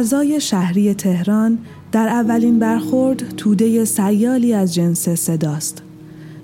فضای 0.00 0.40
شهری 0.40 0.94
تهران 0.94 1.58
در 1.92 2.08
اولین 2.08 2.58
برخورد 2.58 3.36
توده 3.36 3.84
سیالی 3.84 4.52
از 4.52 4.74
جنس 4.74 5.08
صداست. 5.08 5.82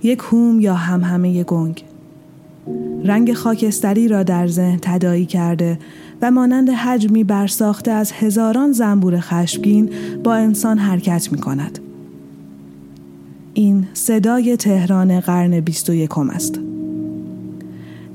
یک 0.03 0.19
هوم 0.19 0.61
یا 0.61 0.75
همهمه 0.75 1.45
گنگ. 1.45 1.85
رنگ 3.05 3.33
خاکستری 3.33 4.09
را 4.09 4.23
در 4.23 4.47
ذهن 4.47 4.79
تدایی 4.83 5.27
کرده 5.27 5.79
و 6.23 6.31
مانند 6.31 6.71
حجمی 6.71 7.25
برساخته 7.25 7.91
از 7.91 8.13
هزاران 8.13 8.73
زنبور 8.73 9.21
خشمگین 9.21 9.91
با 10.25 10.35
انسان 10.35 10.79
حرکت 10.79 11.33
می 11.33 11.39
کند. 11.39 11.79
این 13.55 13.87
صدای 13.95 14.57
تهران 14.57 15.21
قرن 15.21 15.61
21 15.61 16.19
است. 16.19 16.61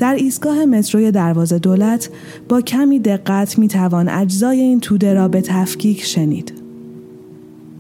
در 0.02 0.16
ایستگاه 0.16 0.66
متروی 0.66 1.12
دروازه 1.12 1.60
دولت 1.60 2.10
با 2.50 2.62
کمی 2.62 3.00
دقت 3.00 3.60
می 3.60 3.68
توان 3.68 4.10
اجزای 4.10 4.60
این 4.60 4.80
توده 4.80 5.14
را 5.14 5.28
به 5.28 5.42
تفکیک 5.42 6.04
شنید. 6.04 6.54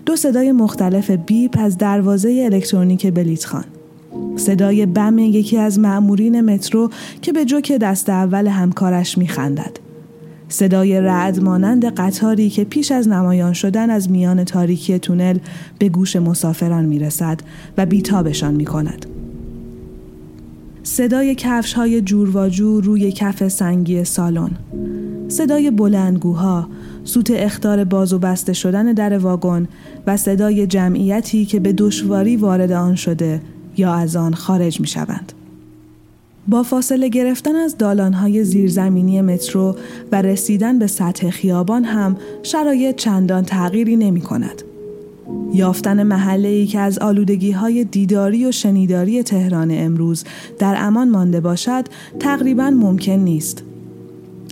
دو 0.05 0.15
صدای 0.15 0.51
مختلف 0.51 1.11
بیپ 1.11 1.57
از 1.59 1.77
دروازه 1.77 2.49
الکترونیک 2.51 3.13
بلیتخان. 3.13 3.63
صدای 4.35 4.85
بم 4.85 5.19
یکی 5.19 5.57
از 5.57 5.79
مأمورین 5.79 6.41
مترو 6.41 6.89
که 7.21 7.33
به 7.33 7.45
جوک 7.45 7.71
دست 7.71 8.09
اول 8.09 8.47
همکارش 8.47 9.17
می 9.17 9.27
خندد. 9.27 9.77
صدای 10.49 11.01
رعد 11.01 11.43
مانند 11.43 11.85
قطاری 11.85 12.49
که 12.49 12.63
پیش 12.63 12.91
از 12.91 13.07
نمایان 13.07 13.53
شدن 13.53 13.89
از 13.89 14.11
میان 14.11 14.43
تاریکی 14.43 14.99
تونل 14.99 15.37
به 15.79 15.89
گوش 15.89 16.15
مسافران 16.15 16.85
می 16.85 16.99
رسد 16.99 17.39
و 17.77 17.85
بیتابشان 17.85 18.53
می 18.53 18.65
کند. 18.65 19.20
صدای 20.83 21.35
کفش 21.35 21.73
های 21.73 22.01
جور 22.01 22.37
و 22.37 22.49
جور 22.49 22.83
روی 22.83 23.11
کف 23.11 23.47
سنگی 23.47 24.03
سالن 24.03 24.51
صدای 25.27 25.71
بلندگوها 25.71 26.67
سوت 27.03 27.31
اختار 27.31 27.83
باز 27.83 28.13
و 28.13 28.19
بسته 28.19 28.53
شدن 28.53 28.93
در 28.93 29.17
واگن 29.17 29.67
و 30.07 30.17
صدای 30.17 30.67
جمعیتی 30.67 31.45
که 31.45 31.59
به 31.59 31.73
دشواری 31.73 32.37
وارد 32.37 32.71
آن 32.71 32.95
شده 32.95 33.41
یا 33.77 33.93
از 33.93 34.15
آن 34.15 34.33
خارج 34.33 34.79
می 34.79 34.87
شوند. 34.87 35.33
با 36.47 36.63
فاصله 36.63 37.09
گرفتن 37.09 37.55
از 37.55 37.77
دالانهای 37.77 38.43
زیرزمینی 38.43 39.21
مترو 39.21 39.75
و 40.11 40.21
رسیدن 40.21 40.79
به 40.79 40.87
سطح 40.87 41.29
خیابان 41.29 41.83
هم 41.83 42.17
شرایط 42.43 42.95
چندان 42.95 43.43
تغییری 43.43 43.95
نمی 43.95 44.21
کند. 44.21 44.70
یافتن 45.53 46.03
محله 46.03 46.47
ای 46.47 46.65
که 46.65 46.79
از 46.79 46.99
آلودگی 46.99 47.51
های 47.51 47.83
دیداری 47.83 48.45
و 48.45 48.51
شنیداری 48.51 49.23
تهران 49.23 49.71
امروز 49.71 50.23
در 50.59 50.75
امان 50.77 51.09
مانده 51.09 51.39
باشد 51.39 51.85
تقریبا 52.19 52.69
ممکن 52.69 53.11
نیست. 53.11 53.63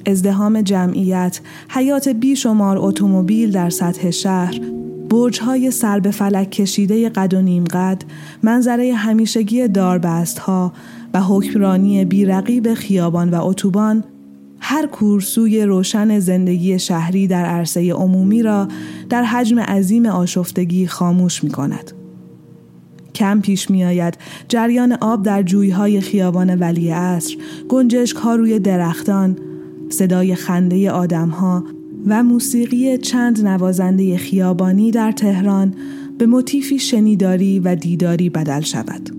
ازدهام 0.05 0.61
جمعیت، 0.61 1.39
حیات 1.69 2.09
بیشمار 2.09 2.77
اتومبیل 2.79 3.51
در 3.51 3.69
سطح 3.69 4.09
شهر، 4.09 4.59
برج 5.09 5.39
های 5.39 5.71
سر 5.71 5.99
به 5.99 6.11
فلک 6.11 6.51
کشیده 6.51 7.09
قد 7.09 7.33
و 7.33 7.41
نیم 7.41 7.63
قد، 7.63 8.03
منظره 8.43 8.93
همیشگی 8.93 9.67
داربست 9.67 10.39
ها 10.39 10.73
و 11.13 11.21
حکمرانی 11.21 12.05
بیرقیب 12.05 12.73
خیابان 12.73 13.29
و 13.29 13.45
اتوبان 13.45 14.03
هر 14.71 14.87
کورسوی 14.87 15.63
روشن 15.63 16.19
زندگی 16.19 16.79
شهری 16.79 17.27
در 17.27 17.45
عرصه 17.45 17.93
عمومی 17.93 18.43
را 18.43 18.67
در 19.09 19.23
حجم 19.23 19.59
عظیم 19.59 20.05
آشفتگی 20.05 20.87
خاموش 20.87 21.43
می 21.43 21.49
کند. 21.49 21.91
کم 23.15 23.41
پیش 23.41 23.69
می 23.69 23.85
آید 23.85 24.17
جریان 24.47 24.97
آب 25.01 25.23
در 25.23 25.43
جویهای 25.43 26.01
خیابان 26.01 26.55
ولی 26.55 26.89
عصر، 26.89 27.35
گنجشک 27.69 28.17
ها 28.17 28.35
روی 28.35 28.59
درختان، 28.59 29.37
صدای 29.89 30.35
خنده 30.35 30.91
آدم 30.91 31.29
ها 31.29 31.63
و 32.07 32.23
موسیقی 32.23 32.97
چند 32.97 33.47
نوازنده 33.47 34.17
خیابانی 34.17 34.91
در 34.91 35.11
تهران 35.11 35.73
به 36.17 36.25
موتیفی 36.25 36.79
شنیداری 36.79 37.59
و 37.59 37.75
دیداری 37.75 38.29
بدل 38.29 38.61
شود. 38.61 39.18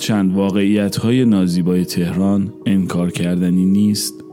هرچند 0.00 0.34
واقعیت 0.34 0.96
های 0.96 1.24
نازیبای 1.24 1.84
تهران 1.84 2.52
انکار 2.66 3.10
کردنی 3.10 3.66
نیست 3.66 4.24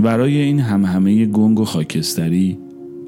برای 0.00 0.36
این 0.36 0.60
همهمه 0.60 1.26
گنگ 1.26 1.60
و 1.60 1.64
خاکستری 1.64 2.58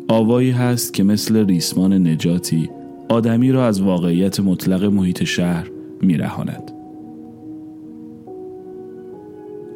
آوایی 0.08 0.50
هست 0.50 0.94
که 0.94 1.02
مثل 1.02 1.46
ریسمان 1.46 2.06
نجاتی 2.06 2.70
آدمی 3.08 3.52
را 3.52 3.66
از 3.66 3.80
واقعیت 3.80 4.40
مطلق 4.40 4.84
محیط 4.84 5.24
شهر 5.24 5.70
میرهاند. 6.02 6.72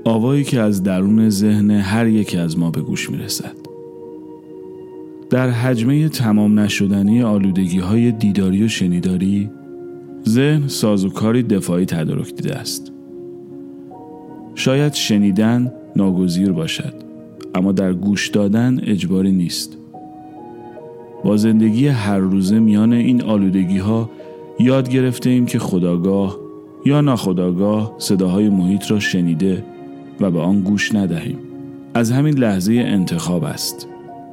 آوایی 0.05 0.45
که 0.45 0.61
از 0.61 0.83
درون 0.83 1.31
ذهن 1.31 1.71
هر 1.71 2.07
یک 2.07 2.37
از 2.37 2.59
ما 2.59 2.71
به 2.71 2.81
گوش 2.81 3.11
می‌رسد. 3.11 3.57
در 5.31 5.51
حجمه 5.51 6.09
تمام 6.09 6.59
نشدنی 6.59 7.23
آلودگی 7.23 7.79
های 7.79 8.13
دیداری 8.13 8.65
و 8.65 8.69
شنیداری 8.69 9.51
ذهن 10.29 10.69
سازوکاری 10.69 11.43
دفاعی 11.43 11.87
تدارک 11.87 12.35
دیده 12.35 12.55
است. 12.55 12.93
شاید 14.55 14.95
شنیدن 14.95 15.73
ناگزیر 15.97 16.53
باشد 16.53 16.95
اما 17.55 17.73
در 17.73 17.93
گوش 17.93 18.29
دادن 18.29 18.81
اجباری 18.83 19.33
نیست. 19.33 19.77
با 21.25 21.37
زندگی 21.37 21.89
هر 21.89 22.19
روزه 22.19 22.59
میان 22.59 22.93
این 22.93 23.23
آلودگی 23.23 23.79
ها 23.79 24.11
یاد 24.61 24.89
گرفته 24.89 25.31
ایم 25.31 25.47
که 25.47 25.59
خداگاه 25.59 26.39
یا 26.85 27.01
ناخداگاه 27.01 27.95
صداهای 27.99 28.49
محیط 28.49 28.91
را 28.91 29.01
شنیده 29.01 29.65
و 30.21 30.31
به 30.31 30.41
آن 30.41 30.61
گوش 30.61 30.95
ندهیم. 30.95 31.39
از 31.95 32.11
همین 32.11 32.39
لحظه 32.39 32.73
انتخاب 32.73 33.45
است 33.45 33.89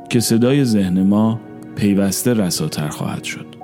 که 0.10 0.20
صدای 0.20 0.66
ذهن 0.66 1.04
ما 1.04 1.40
پیوسته 1.76 2.34
رساتر 2.34 2.88
خواهد 2.88 3.24
شد. 3.24 3.55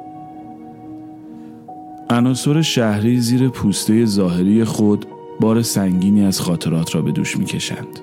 عناصر 2.12 2.62
شهری 2.62 3.20
زیر 3.20 3.50
پوسته 3.50 4.06
ظاهری 4.06 4.64
خود 4.64 5.06
بار 5.40 5.62
سنگینی 5.62 6.26
از 6.26 6.42
خاطرات 6.42 6.96
را 6.96 7.02
به 7.02 7.12
دوش 7.12 7.38
می‌کشند. 7.38 8.00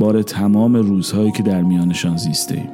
بار 0.00 0.22
تمام 0.22 0.76
روزهایی 0.76 1.32
که 1.32 1.42
در 1.42 1.62
میانشان 1.62 2.16
زیسته 2.16 2.54
ایم. 2.54 2.68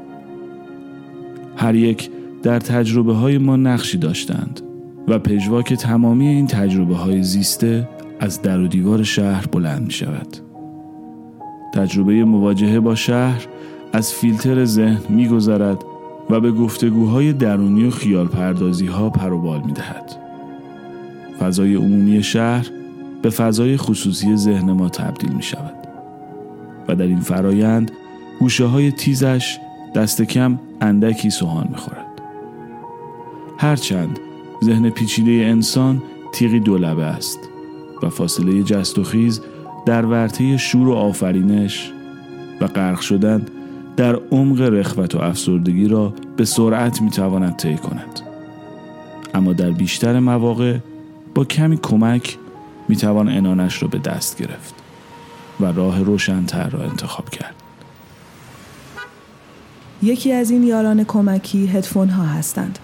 هر 1.56 1.74
یک 1.74 2.10
در 2.42 2.58
تجربه 2.58 3.14
های 3.14 3.38
ما 3.38 3.56
نقشی 3.56 3.98
داشتند 3.98 4.60
و 5.08 5.18
پژواک 5.18 5.74
تمامی 5.74 6.26
این 6.26 6.46
تجربه 6.46 6.96
های 6.96 7.22
زیسته 7.22 7.88
از 8.20 8.42
در 8.42 8.60
و 8.60 8.68
دیوار 8.68 9.02
شهر 9.02 9.46
بلند 9.46 9.86
می 9.86 9.92
شود. 9.92 10.36
تجربه 11.74 12.24
مواجهه 12.24 12.80
با 12.80 12.94
شهر 12.94 13.46
از 13.92 14.12
فیلتر 14.12 14.64
ذهن 14.64 15.00
می 15.08 15.28
گذرد 15.28 15.84
و 16.30 16.40
به 16.40 16.52
گفتگوهای 16.52 17.32
درونی 17.32 17.84
و 17.84 17.90
خیال 17.90 18.26
پردازی 18.26 18.86
ها 18.86 19.10
پروبال 19.10 19.62
می 19.66 19.72
دهد. 19.72 20.29
فضای 21.40 21.74
عمومی 21.74 22.22
شهر 22.22 22.70
به 23.22 23.30
فضای 23.30 23.76
خصوصی 23.76 24.36
ذهن 24.36 24.72
ما 24.72 24.88
تبدیل 24.88 25.32
می 25.32 25.42
شود 25.42 25.74
و 26.88 26.94
در 26.94 27.06
این 27.06 27.20
فرایند 27.20 27.90
گوشه 28.40 28.64
های 28.64 28.92
تیزش 28.92 29.58
دست 29.94 30.22
کم 30.22 30.58
اندکی 30.80 31.30
سوهان 31.30 31.68
می 31.70 31.76
خورد. 31.76 32.06
هرچند 33.58 34.18
ذهن 34.64 34.90
پیچیده 34.90 35.30
انسان 35.46 36.02
تیغی 36.32 36.60
دولبه 36.60 37.04
است 37.04 37.38
و 38.02 38.08
فاصله 38.08 38.62
جست 38.62 38.98
و 38.98 39.04
خیز 39.04 39.40
در 39.86 40.06
ورطه 40.06 40.56
شور 40.56 40.88
و 40.88 40.92
آفرینش 40.92 41.92
و 42.60 42.66
غرق 42.66 43.00
شدن 43.00 43.46
در 43.96 44.18
عمق 44.32 44.60
رخوت 44.60 45.14
و 45.14 45.18
افسردگی 45.18 45.88
را 45.88 46.14
به 46.36 46.44
سرعت 46.44 47.02
می 47.02 47.10
تواند 47.10 47.56
طی 47.56 47.76
کند 47.76 48.20
اما 49.34 49.52
در 49.52 49.70
بیشتر 49.70 50.18
مواقع 50.18 50.76
با 51.34 51.44
کمی 51.44 51.76
کمک 51.76 52.38
می‌توان 52.88 53.28
انانش 53.28 53.82
را 53.82 53.88
به 53.88 53.98
دست 53.98 54.38
گرفت 54.38 54.74
و 55.60 55.64
راه 55.72 56.02
روشنتر 56.02 56.68
را 56.68 56.82
انتخاب 56.82 57.30
کرد. 57.30 57.54
یکی 60.02 60.32
از 60.32 60.50
این 60.50 60.62
یاران 60.62 61.04
کمکی 61.04 61.66
هدفون 61.66 62.08
ها 62.08 62.24
هستند. 62.24 62.78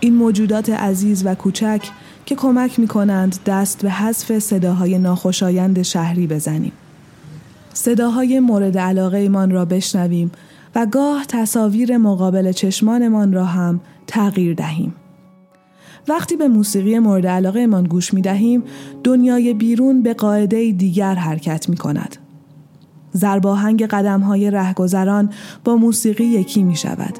این 0.00 0.14
موجودات 0.14 0.70
عزیز 0.70 1.26
و 1.26 1.34
کوچک 1.34 1.80
که 2.26 2.34
کمک 2.34 2.78
می 2.78 2.88
کنند 2.88 3.38
دست 3.46 3.82
به 3.82 3.90
حذف 3.90 4.38
صداهای 4.38 4.98
ناخوشایند 4.98 5.82
شهری 5.82 6.26
بزنیم. 6.26 6.72
صداهای 7.72 8.40
مورد 8.40 8.78
علاقه 8.78 9.18
ایمان 9.18 9.50
را 9.50 9.64
بشنویم 9.64 10.30
و 10.74 10.86
گاه 10.86 11.24
تصاویر 11.24 11.96
مقابل 11.96 12.52
چشمانمان 12.52 13.32
را 13.32 13.44
هم 13.44 13.80
تغییر 14.06 14.54
دهیم. 14.54 14.94
وقتی 16.08 16.36
به 16.36 16.48
موسیقی 16.48 16.98
مورد 16.98 17.26
علاقه 17.26 17.60
ایمان 17.60 17.84
گوش 17.84 18.14
می 18.14 18.22
دهیم، 18.22 18.62
دنیای 19.04 19.54
بیرون 19.54 20.02
به 20.02 20.14
قاعده 20.14 20.72
دیگر 20.72 21.14
حرکت 21.14 21.68
می 21.68 21.76
کند. 21.76 22.16
زرباهنگ 23.12 23.86
قدم 23.86 24.20
های 24.20 24.50
رهگذران 24.50 25.30
با 25.64 25.76
موسیقی 25.76 26.24
یکی 26.24 26.62
می 26.62 26.76
شود. 26.76 27.18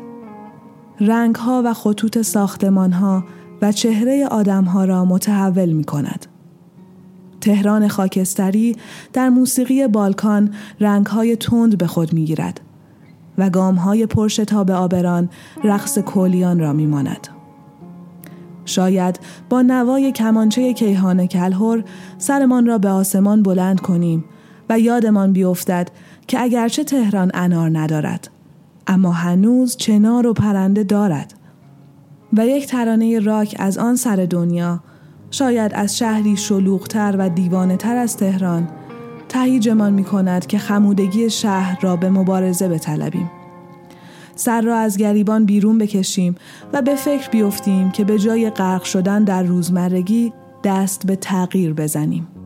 رنگ 1.01 1.35
ها 1.35 1.63
و 1.65 1.75
خطوط 1.75 2.23
ساختمان 2.23 2.93
ها 2.93 3.25
و 3.63 3.73
چهره 3.73 4.27
آدم 4.27 4.65
ها 4.65 4.85
را 4.85 5.05
متحول 5.05 5.73
می 5.73 5.85
کند. 5.85 6.27
تهران 7.41 7.89
خاکستری 7.89 8.77
در 9.13 9.29
موسیقی 9.29 9.87
بالکان 9.87 10.55
رنگ 10.81 11.07
های 11.07 11.37
تند 11.37 11.79
به 11.79 11.87
خود 11.87 12.13
می 12.13 12.25
گیرد 12.25 12.61
و 13.39 13.51
گام 13.51 13.75
های 13.75 14.07
پرشتاب 14.07 14.71
آبران 14.71 15.29
رقص 15.65 15.99
کولیان 15.99 16.61
را 16.61 16.73
می 16.73 16.87
ماند. 16.87 17.40
شاید 18.65 19.21
با 19.49 19.63
نوای 19.63 20.13
کمانچه 20.13 20.73
کیهان 20.73 21.27
کلهر 21.27 21.85
سرمان 22.19 22.67
را 22.67 22.79
به 22.79 22.89
آسمان 22.89 23.43
بلند 23.43 23.81
کنیم 23.81 24.25
و 24.69 24.79
یادمان 24.79 25.33
بیفتد 25.33 25.89
که 26.27 26.41
اگرچه 26.41 26.85
تهران 26.85 27.31
انار 27.35 27.79
ندارد 27.79 28.31
اما 28.87 29.13
هنوز 29.13 29.77
چنار 29.77 30.27
و 30.27 30.33
پرنده 30.33 30.85
دارد 30.85 31.35
و 32.33 32.47
یک 32.47 32.67
ترانه 32.67 33.19
راک 33.19 33.57
از 33.59 33.79
آن 33.79 33.97
سر 33.97 34.27
دنیا 34.31 34.81
شاید 35.31 35.73
از 35.75 35.99
شهری 35.99 36.37
شلوغتر 36.37 37.15
و 37.19 37.29
دیوانه 37.29 37.77
تر 37.77 37.97
از 37.97 38.17
تهران 38.17 38.69
تهیجمان 39.29 39.93
می 39.93 40.05
کند 40.05 40.47
که 40.47 40.59
خمودگی 40.59 41.31
شهر 41.31 41.81
را 41.81 41.97
به 41.97 42.11
مبارزه 42.11 42.69
بطلبیم. 42.69 43.40
سر 44.41 44.61
را 44.61 44.77
از 44.77 44.97
گریبان 44.97 45.45
بیرون 45.45 45.79
بکشیم 45.79 46.35
و 46.73 46.83
به 46.83 46.95
فکر 46.95 47.31
بیفتیم 47.31 47.91
که 47.91 48.05
به 48.05 48.19
جای 48.19 48.51
غرق 48.51 48.83
شدن 48.83 49.25
در 49.25 49.43
روزمرگی 49.43 50.33
دست 50.65 51.07
به 51.07 51.17
تغییر 51.17 51.73
بزنیم. 51.73 52.40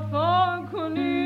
for 0.00 0.08
four. 0.10 1.23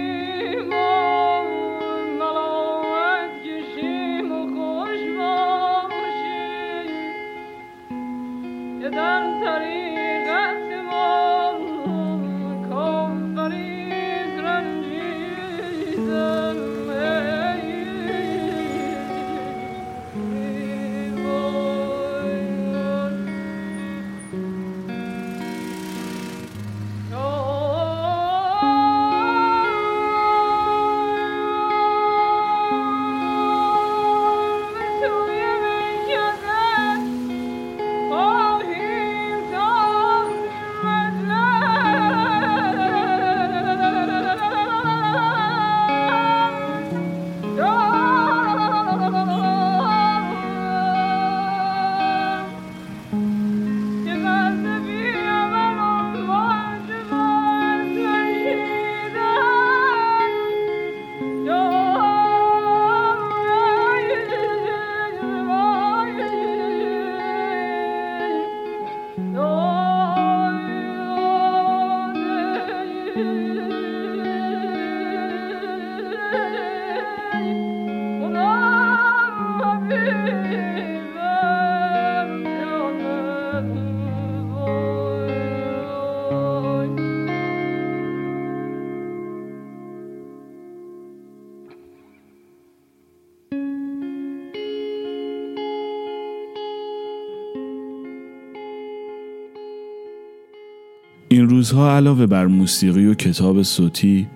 این 101.30 101.48
روزها 101.48 101.96
علاوه 101.96 102.26
بر 102.26 102.46
موسیقی 102.46 103.06
و 103.06 103.14
کتاب 103.14 103.62
صوتی 103.62 104.28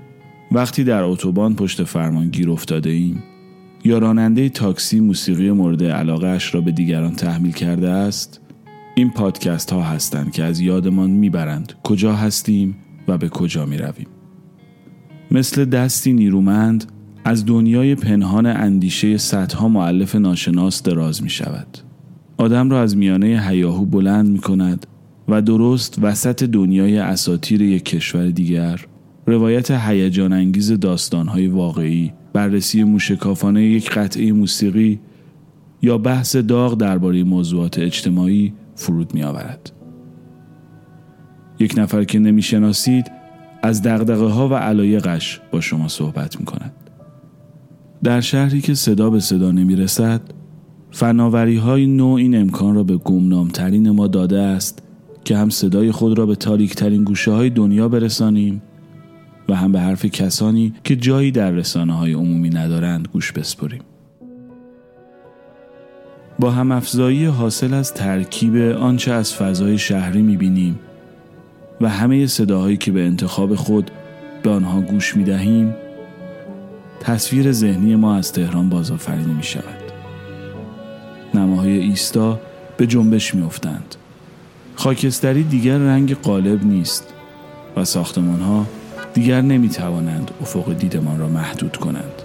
وقتی 0.52 0.84
در 0.84 1.02
اتوبان 1.02 1.54
پشت 1.54 1.84
فرمان 1.84 2.28
گیر 2.28 2.50
افتاده 2.50 2.90
ایم 2.90 3.22
یا 3.84 3.98
راننده 3.98 4.48
تاکسی 4.48 5.00
موسیقی 5.00 5.50
مورد 5.50 5.84
علاقه 5.84 6.26
اش 6.26 6.54
را 6.54 6.60
به 6.60 6.72
دیگران 6.72 7.14
تحمیل 7.14 7.52
کرده 7.52 7.90
است 7.90 8.40
این 8.94 9.10
پادکست 9.10 9.72
ها 9.72 9.82
هستند 9.82 10.32
که 10.32 10.44
از 10.44 10.60
یادمان 10.60 11.10
می‌برند 11.10 11.72
کجا 11.82 12.12
هستیم 12.12 12.76
و 13.08 13.18
به 13.18 13.28
کجا 13.28 13.66
می 13.66 13.78
رویم. 13.78 14.06
مثل 15.30 15.64
دستی 15.64 16.12
نیرومند 16.12 16.92
از 17.24 17.46
دنیای 17.46 17.94
پنهان 17.94 18.46
اندیشه 18.46 19.16
صدها 19.16 19.68
معلف 19.68 20.14
ناشناس 20.14 20.82
دراز 20.82 21.22
می 21.22 21.30
شود. 21.30 21.78
آدم 22.36 22.70
را 22.70 22.82
از 22.82 22.96
میانه 22.96 23.46
هیاهو 23.48 23.84
بلند 23.84 24.28
می 24.28 24.38
کند 24.38 24.86
و 25.32 25.42
درست 25.42 25.98
وسط 26.02 26.44
دنیای 26.44 26.98
اساتیر 26.98 27.62
یک 27.62 27.84
کشور 27.84 28.30
دیگر 28.30 28.86
روایت 29.26 29.70
هیجان 29.70 30.32
انگیز 30.32 30.72
داستانهای 30.72 31.46
واقعی 31.46 32.12
بررسی 32.32 32.84
موشکافانه 32.84 33.62
یک 33.62 33.90
قطعه 33.90 34.32
موسیقی 34.32 35.00
یا 35.82 35.98
بحث 35.98 36.36
داغ 36.36 36.74
درباره 36.74 37.24
موضوعات 37.24 37.78
اجتماعی 37.78 38.52
فرود 38.74 39.14
می 39.14 39.22
آورد. 39.22 39.72
یک 41.58 41.74
نفر 41.76 42.04
که 42.04 42.18
نمی‌شناسید 42.18 43.10
از 43.62 43.82
دغدغه 43.82 44.26
ها 44.26 44.48
و 44.48 44.54
علایقش 44.54 45.40
با 45.52 45.60
شما 45.60 45.88
صحبت 45.88 46.40
می 46.40 46.46
کند. 46.46 46.72
در 48.02 48.20
شهری 48.20 48.60
که 48.60 48.74
صدا 48.74 49.10
به 49.10 49.20
صدا 49.20 49.52
نمی 49.52 49.76
رسد 49.76 50.20
فناوری 50.90 51.56
های 51.56 51.86
نوع 51.86 52.14
این 52.14 52.36
امکان 52.36 52.74
را 52.74 52.82
به 52.82 52.96
گمنامترین 52.96 53.90
ما 53.90 54.06
داده 54.06 54.40
است 54.40 54.82
که 55.24 55.36
هم 55.36 55.50
صدای 55.50 55.92
خود 55.92 56.18
را 56.18 56.26
به 56.26 56.36
تاریکترین 56.36 57.04
گوشه 57.04 57.30
های 57.30 57.50
دنیا 57.50 57.88
برسانیم 57.88 58.62
و 59.48 59.54
هم 59.54 59.72
به 59.72 59.80
حرف 59.80 60.04
کسانی 60.04 60.74
که 60.84 60.96
جایی 60.96 61.30
در 61.30 61.50
رسانه 61.50 61.92
های 61.92 62.12
عمومی 62.12 62.50
ندارند 62.50 63.08
گوش 63.12 63.32
بسپریم. 63.32 63.80
با 66.38 66.50
هم 66.50 66.72
افزایی 66.72 67.24
حاصل 67.24 67.74
از 67.74 67.94
ترکیب 67.94 68.56
آنچه 68.56 69.12
از 69.12 69.34
فضای 69.34 69.78
شهری 69.78 70.22
می‌بینیم 70.22 70.78
و 71.80 71.88
همه 71.88 72.26
صداهایی 72.26 72.76
که 72.76 72.92
به 72.92 73.02
انتخاب 73.02 73.54
خود 73.54 73.90
به 74.42 74.50
آنها 74.50 74.80
گوش 74.80 75.16
می 75.16 75.24
دهیم 75.24 75.74
تصویر 77.00 77.52
ذهنی 77.52 77.96
ما 77.96 78.16
از 78.16 78.32
تهران 78.32 78.68
بازآفرینی 78.68 79.34
می 79.34 79.42
شود 79.42 79.82
نماهای 81.34 81.78
ایستا 81.78 82.40
به 82.76 82.86
جنبش 82.86 83.34
می 83.34 83.42
افتند. 83.42 83.96
خاکستری 84.76 85.42
دیگر 85.42 85.78
رنگ 85.78 86.16
قالب 86.20 86.64
نیست 86.64 87.12
و 87.76 87.84
ساختمان 87.84 88.40
ها 88.40 88.66
دیگر 89.14 89.40
نمی 89.40 89.68
توانند 89.68 90.30
افق 90.40 90.72
دیدمان 90.72 91.18
را 91.18 91.28
محدود 91.28 91.76
کنند. 91.76 92.22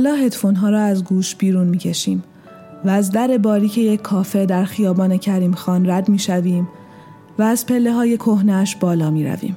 حالا 0.00 0.14
هدفون 0.14 0.54
ها 0.54 0.70
را 0.70 0.80
از 0.80 1.04
گوش 1.04 1.34
بیرون 1.34 1.66
می 1.66 1.78
کشیم 1.78 2.22
و 2.84 2.88
از 2.88 3.10
در 3.10 3.38
باریک 3.38 3.78
یک 3.78 4.02
کافه 4.02 4.46
در 4.46 4.64
خیابان 4.64 5.16
کریم 5.16 5.52
خان 5.52 5.90
رد 5.90 6.08
می 6.08 6.18
شویم 6.18 6.68
و 7.38 7.42
از 7.42 7.66
پله 7.66 7.92
های 7.92 8.16
کهنش 8.16 8.76
بالا 8.76 9.10
می 9.10 9.24
رویم. 9.24 9.56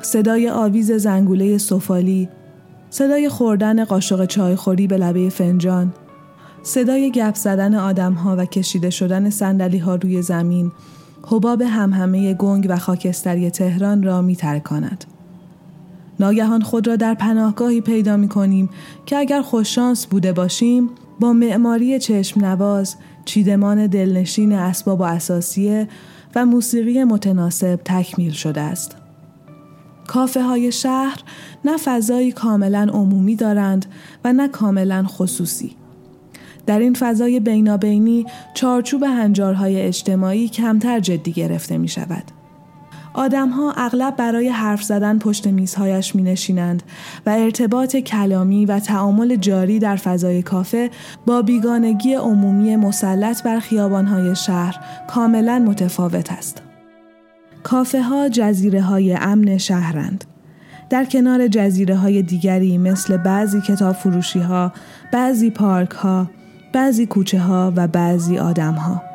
صدای 0.00 0.48
آویز 0.48 0.92
زنگوله 0.92 1.58
سفالی، 1.58 2.28
صدای 2.90 3.28
خوردن 3.28 3.84
قاشق 3.84 4.24
چایخوری 4.26 4.86
به 4.86 4.96
لبه 4.96 5.28
فنجان، 5.28 5.92
صدای 6.62 7.10
گپ 7.10 7.34
زدن 7.34 7.74
آدم 7.74 8.12
ها 8.12 8.36
و 8.36 8.44
کشیده 8.44 8.90
شدن 8.90 9.30
سندلی 9.30 9.78
ها 9.78 9.94
روی 9.94 10.22
زمین، 10.22 10.72
حباب 11.26 11.62
همهمه 11.62 12.34
گنگ 12.34 12.66
و 12.68 12.76
خاکستری 12.76 13.50
تهران 13.50 14.02
را 14.02 14.22
می 14.22 14.36
ترکاند. 14.36 15.04
ناگهان 16.20 16.62
خود 16.62 16.86
را 16.86 16.96
در 16.96 17.14
پناهگاهی 17.14 17.80
پیدا 17.80 18.16
می 18.16 18.28
کنیم 18.28 18.70
که 19.06 19.16
اگر 19.16 19.42
خوششانس 19.42 20.06
بوده 20.06 20.32
باشیم 20.32 20.90
با 21.20 21.32
معماری 21.32 21.98
چشم 21.98 22.44
نواز، 22.44 22.96
چیدمان 23.24 23.86
دلنشین 23.86 24.52
اسباب 24.52 25.00
و 25.00 25.02
اساسیه 25.02 25.88
و 26.34 26.46
موسیقی 26.46 27.04
متناسب 27.04 27.80
تکمیل 27.84 28.32
شده 28.32 28.60
است. 28.60 28.96
کافه 30.06 30.42
های 30.42 30.72
شهر 30.72 31.22
نه 31.64 31.76
فضایی 31.76 32.32
کاملا 32.32 32.86
عمومی 32.92 33.36
دارند 33.36 33.86
و 34.24 34.32
نه 34.32 34.48
کاملا 34.48 35.04
خصوصی. 35.06 35.76
در 36.66 36.78
این 36.78 36.94
فضای 36.94 37.40
بینابینی 37.40 38.26
چارچوب 38.54 39.02
هنجارهای 39.02 39.80
اجتماعی 39.80 40.48
کمتر 40.48 41.00
جدی 41.00 41.32
گرفته 41.32 41.78
می 41.78 41.88
شود. 41.88 42.37
آدمها 43.18 43.72
اغلب 43.76 44.16
برای 44.16 44.48
حرف 44.48 44.82
زدن 44.82 45.18
پشت 45.18 45.46
میزهایش 45.46 46.14
می 46.14 46.22
نشینند 46.22 46.82
و 47.26 47.30
ارتباط 47.30 47.96
کلامی 47.96 48.66
و 48.66 48.78
تعامل 48.78 49.36
جاری 49.36 49.78
در 49.78 49.96
فضای 49.96 50.42
کافه 50.42 50.90
با 51.26 51.42
بیگانگی 51.42 52.14
عمومی 52.14 52.76
مسلط 52.76 53.42
بر 53.42 53.58
خیابانهای 53.58 54.36
شهر 54.36 54.76
کاملا 55.08 55.58
متفاوت 55.58 56.32
است. 56.32 56.62
کافه 57.62 58.02
ها 58.02 58.28
جزیره 58.28 58.82
های 58.82 59.14
امن 59.14 59.58
شهرند. 59.58 60.24
در 60.90 61.04
کنار 61.04 61.48
جزیره 61.48 61.96
های 61.96 62.22
دیگری 62.22 62.78
مثل 62.78 63.16
بعضی 63.16 63.60
کتاب 63.60 63.94
فروشی 63.94 64.40
ها، 64.40 64.72
بعضی 65.12 65.50
پارک 65.50 65.90
ها، 65.90 66.30
بعضی 66.72 67.06
کوچه 67.06 67.40
ها 67.40 67.72
و 67.76 67.88
بعضی 67.88 68.38
آدم 68.38 68.74
ها. 68.74 69.07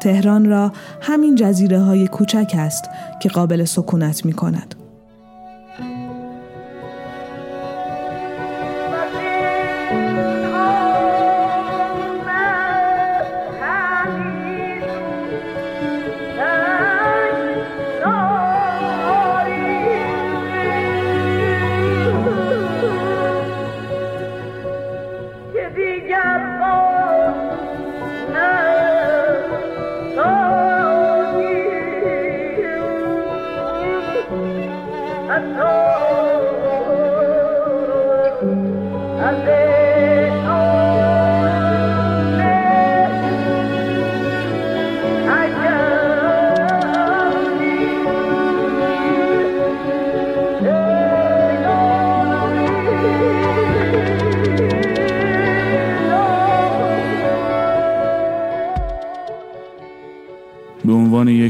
تهران 0.00 0.44
را 0.44 0.72
همین 1.00 1.34
جزیره 1.34 1.80
های 1.80 2.08
کوچک 2.08 2.52
است 2.58 2.84
که 3.20 3.28
قابل 3.28 3.64
سکونت 3.64 4.24
می 4.24 4.32
کند. 4.32 4.79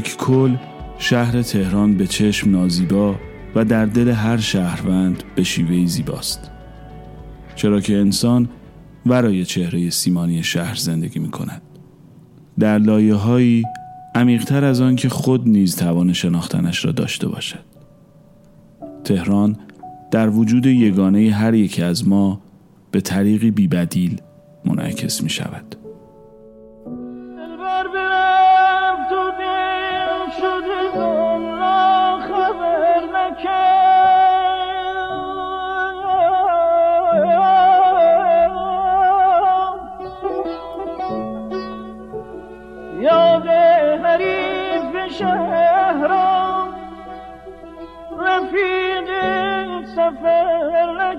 یک 0.01 0.17
کل 0.17 0.55
شهر 0.97 1.41
تهران 1.41 1.97
به 1.97 2.07
چشم 2.07 2.51
نازیبا 2.51 3.15
و 3.55 3.65
در 3.65 3.85
دل 3.85 4.09
هر 4.09 4.37
شهروند 4.37 5.23
به 5.35 5.43
شیوهی 5.43 5.87
زیباست. 5.87 6.51
چرا 7.55 7.81
که 7.81 7.97
انسان 7.97 8.49
ورای 9.05 9.45
چهره 9.45 9.89
سیمانی 9.89 10.43
شهر 10.43 10.75
زندگی 10.75 11.19
می 11.19 11.31
کند 11.31 11.61
در 12.59 12.77
لایه 12.77 13.15
هایی 13.15 13.63
عمیقتر 14.15 14.65
از 14.65 14.81
آن 14.81 14.95
که 14.95 15.09
خود 15.09 15.47
نیز 15.47 15.75
توان 15.75 16.13
شناختنش 16.13 16.85
را 16.85 16.91
داشته 16.91 17.27
باشد. 17.27 17.65
تهران 19.03 19.57
در 20.11 20.29
وجود 20.29 20.65
یگانه 20.65 21.31
هر 21.31 21.53
یکی 21.53 21.83
از 21.83 22.07
ما 22.07 22.41
به 22.91 23.01
طریقی 23.01 23.51
بیبدیل 23.51 24.21
منعکس 24.65 25.23
می 25.23 25.29
شود 25.29 25.75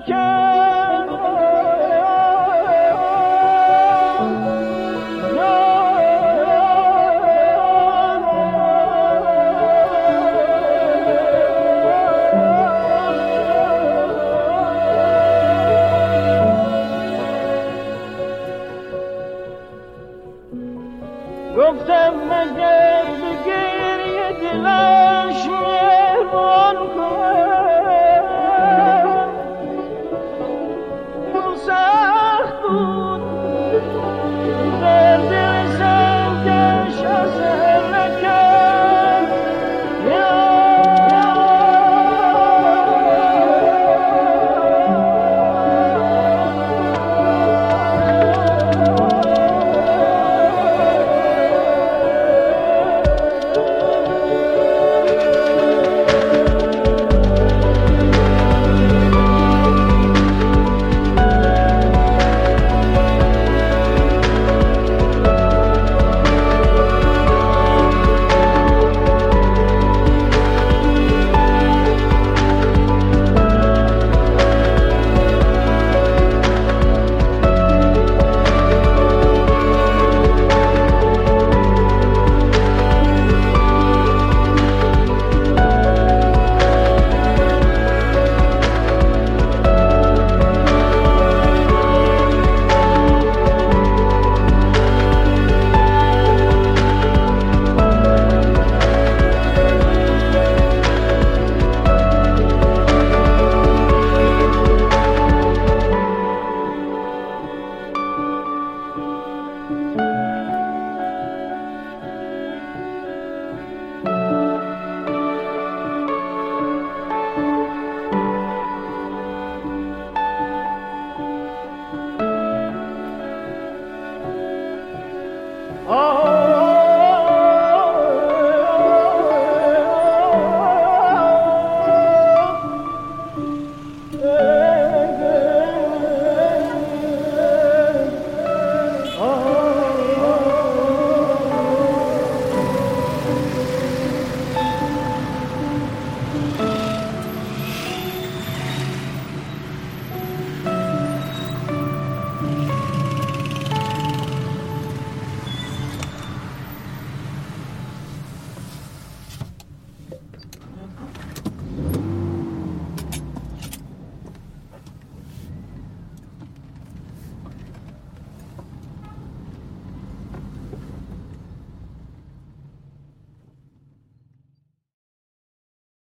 Yeah. 0.05 0.52